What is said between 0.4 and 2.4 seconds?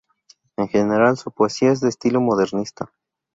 En general su poesía es de estilo